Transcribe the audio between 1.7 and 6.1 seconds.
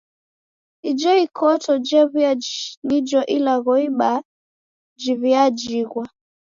jew'uya nijo ilagho ibaa jaw'iajighwa